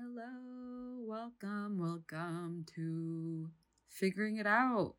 [0.00, 3.50] Hello, welcome, welcome to
[3.88, 4.94] Figuring It Out.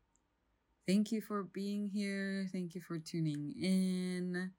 [0.86, 2.46] Thank you for being here.
[2.52, 4.50] Thank you for tuning in.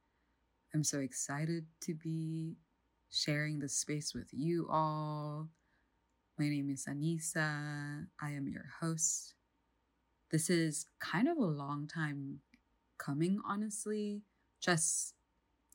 [0.74, 2.56] I'm so excited to be
[3.12, 5.50] sharing this space with you all.
[6.40, 8.08] My name is Anissa.
[8.20, 9.36] I am your host.
[10.32, 12.40] This is kind of a long time
[12.98, 14.24] coming, honestly.
[14.60, 15.14] Just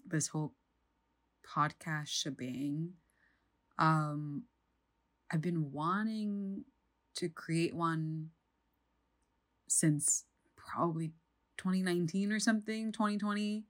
[0.05, 0.55] this whole
[1.49, 2.95] podcast shebang.
[3.79, 4.45] Um,
[5.31, 6.65] I've been wanting
[7.17, 8.31] to create one
[9.69, 10.25] since
[10.57, 11.13] probably
[11.57, 13.65] 2019 or something, 2020.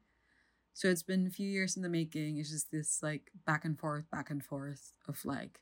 [0.74, 2.36] So it's been a few years in the making.
[2.38, 5.60] It's just this like back and forth, back and forth of like,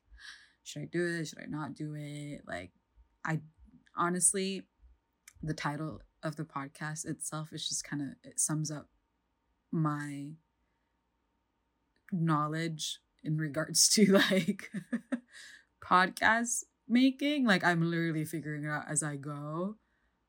[0.64, 1.28] should I do it?
[1.28, 2.42] Should I not do it?
[2.46, 2.72] Like,
[3.24, 3.40] I
[3.96, 4.62] honestly,
[5.42, 8.88] the title of the podcast itself is just kind of, it sums up
[9.70, 10.30] my
[12.10, 14.70] knowledge in regards to like
[15.84, 17.44] podcast making.
[17.44, 19.76] Like I'm literally figuring it out as I go.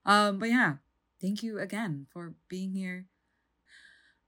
[0.05, 0.75] Um, but yeah,
[1.21, 3.05] thank you again for being here.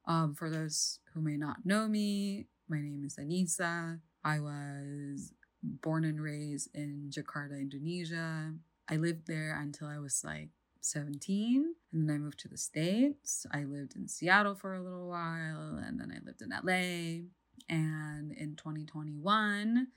[0.06, 4.00] Um, for those who may not know me, my name is Anissa.
[4.24, 8.54] I was born and raised in Jakarta, Indonesia.
[8.90, 10.50] I lived there until I was like
[10.82, 13.46] 17 and then I moved to the States.
[13.52, 17.28] I lived in Seattle for a little while and then I lived in LA.
[17.70, 19.88] And in 2021,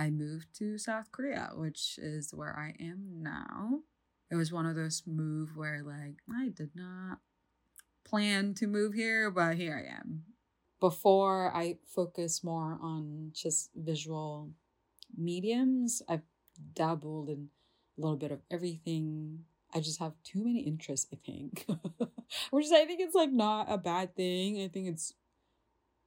[0.00, 3.80] I moved to South Korea, which is where I am now.
[4.30, 7.18] It was one of those move where like I did not
[8.06, 10.22] plan to move here, but here I am.
[10.80, 14.52] Before I focus more on just visual
[15.14, 16.24] mediums, I've
[16.72, 17.50] dabbled in
[17.98, 19.40] a little bit of everything.
[19.74, 21.66] I just have too many interests, I think.
[22.50, 24.62] Which I think it's like not a bad thing.
[24.62, 25.12] I think it's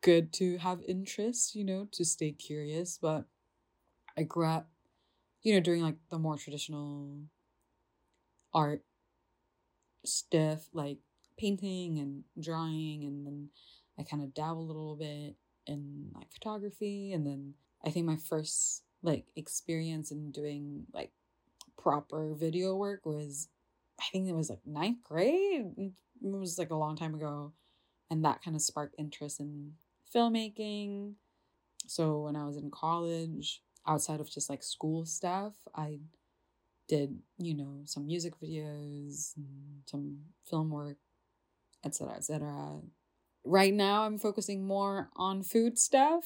[0.02, 3.26] good to have interests, you know, to stay curious, but
[4.18, 4.70] I grew up,
[5.42, 7.18] you know, doing like the more traditional
[8.54, 8.84] art
[10.06, 11.00] stuff, like
[11.38, 13.50] painting and drawing, and then
[13.98, 15.36] I kind of dabbled a little bit
[15.66, 17.54] in like photography, and then
[17.84, 21.12] I think my first like experience in doing like
[21.78, 23.50] proper video work was
[24.00, 25.66] I think it was like ninth grade.
[25.78, 25.92] Mm,
[26.24, 27.54] it was like a long time ago.
[28.10, 29.74] And that kind of sparked interest in
[30.14, 31.14] filmmaking.
[31.88, 36.00] So when I was in college, outside of just like school stuff, I
[36.88, 39.34] did, you know, some music videos,
[39.86, 40.98] some film work,
[41.86, 42.80] etc., etc.
[43.46, 46.26] Right now, I'm focusing more on food stuff,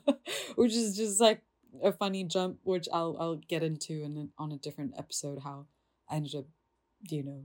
[0.56, 1.42] which is just like
[1.82, 5.40] a funny jump, which I'll I'll get into in on a different episode.
[5.44, 5.66] How
[6.08, 6.46] I ended up,
[7.10, 7.44] you know,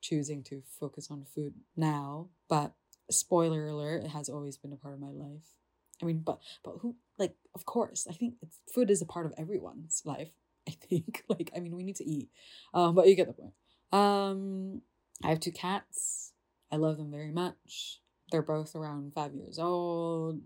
[0.00, 2.28] choosing to focus on food now.
[2.48, 2.72] But
[3.10, 5.56] spoiler alert, it has always been a part of my life.
[6.02, 9.26] I mean, but but who like of course, I think it's food is a part
[9.26, 10.30] of everyone's life.
[10.68, 11.22] I think.
[11.28, 12.28] Like, I mean, we need to eat.
[12.74, 13.54] Um, but you get the point.
[13.92, 14.82] Um,
[15.22, 16.32] I have two cats.
[16.72, 18.00] I love them very much.
[18.30, 20.40] They're both around five years old.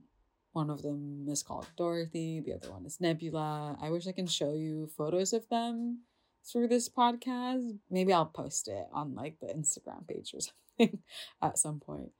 [0.53, 3.78] One of them is called Dorothy, the other one is Nebula.
[3.81, 6.00] I wish I can show you photos of them
[6.44, 7.78] through this podcast.
[7.89, 10.41] Maybe I'll post it on like the Instagram page or
[10.78, 10.99] something
[11.41, 12.10] at some point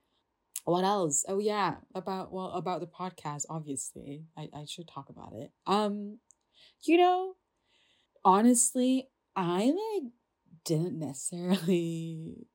[0.65, 1.25] what else?
[1.27, 4.25] Oh yeah about well about the podcast obviously.
[4.37, 5.51] I i should talk about it.
[5.67, 6.19] Um
[6.83, 7.35] you know
[8.23, 10.11] honestly i like
[10.65, 12.47] didn't necessarily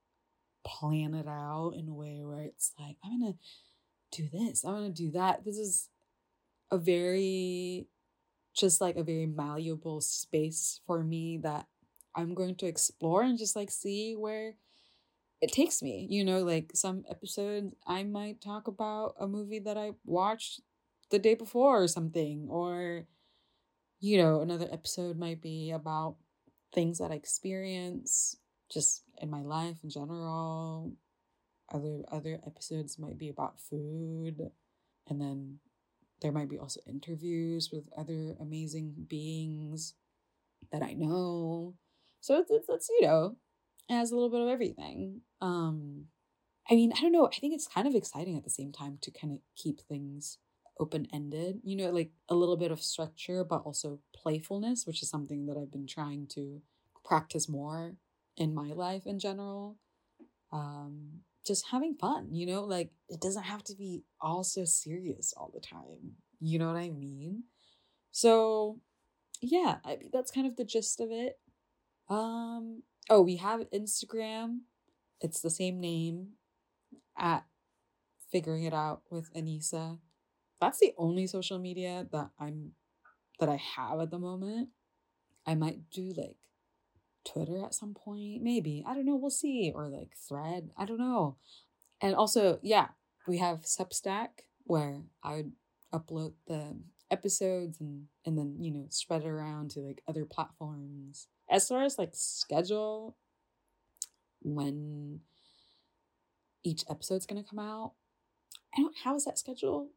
[0.65, 3.35] plan it out in a way where it's like i'm gonna
[4.13, 5.45] do this i'm gonna do that.
[5.45, 5.89] This is
[6.71, 7.89] a very
[8.55, 11.67] just like a very malleable space for me that
[12.15, 14.55] i'm going to explore and just like see where
[15.41, 16.07] it takes me.
[16.11, 20.61] You know, like some episodes I might talk about a movie that I watched
[21.11, 23.07] the day before or something or
[24.01, 26.17] you know, another episode might be about
[26.75, 28.37] things that I experience
[28.71, 30.93] just in my life in general.
[31.73, 34.51] Other other episodes might be about food
[35.09, 35.59] and then
[36.23, 39.95] there might be also interviews with other amazing beings
[40.73, 41.75] that I know.
[42.21, 43.37] So it's, it's, it's you know,
[43.89, 45.23] it has a little bit of everything.
[45.41, 46.07] Um,
[46.69, 47.27] I mean, I don't know.
[47.27, 50.39] I think it's kind of exciting at the same time to kind of keep things
[50.79, 55.09] open ended, you know, like a little bit of structure, but also playfulness, which is
[55.09, 56.61] something that I've been trying to
[57.05, 57.95] practice more
[58.37, 59.77] in my life in general.
[60.53, 65.33] Um, just having fun, you know, like it doesn't have to be all so serious
[65.37, 66.17] all the time.
[66.41, 67.45] You know what I mean?
[68.11, 68.81] So,
[69.41, 71.39] yeah, I that's kind of the gist of it.
[72.09, 74.61] Um, oh, we have Instagram.
[75.21, 76.33] It's the same name
[77.17, 77.45] at
[78.31, 79.99] figuring it out with Anissa.
[80.61, 82.73] That's the only social media that I'm
[83.39, 84.71] that I have at the moment.
[85.47, 86.37] I might do like
[87.25, 88.85] Twitter at some point, maybe.
[88.87, 89.73] I don't know, we'll see.
[89.75, 91.37] Or like thread, I don't know.
[92.01, 92.89] And also, yeah,
[93.27, 94.29] we have Substack
[94.65, 95.53] where I would
[95.93, 96.79] upload the
[97.11, 101.29] episodes and and then, you know, spread it around to like other platforms.
[101.51, 103.17] As far as like schedule
[104.43, 105.21] when
[106.65, 107.93] each episode's gonna come out,
[108.77, 109.91] I don't have a set schedule.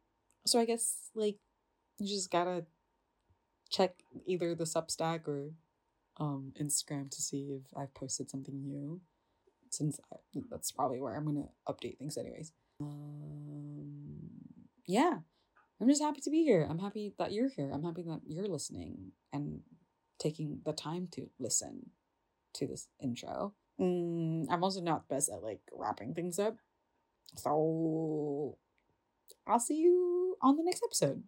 [0.46, 1.38] So I guess like
[1.98, 2.64] you just gotta
[3.70, 3.94] check
[4.26, 5.50] either the Substack or
[6.18, 9.00] um Instagram to see if I've posted something new.
[9.70, 10.16] Since I,
[10.50, 12.52] that's probably where I'm gonna update things anyways.
[12.80, 14.30] Um
[14.86, 15.18] yeah.
[15.80, 16.66] I'm just happy to be here.
[16.68, 17.70] I'm happy that you're here.
[17.72, 19.60] I'm happy that you're listening and
[20.20, 21.90] taking the time to listen
[22.54, 23.54] to this intro.
[23.80, 26.56] Mm, I'm also not best at like wrapping things up.
[27.36, 28.56] So
[29.46, 31.24] I'll see you on the next episode.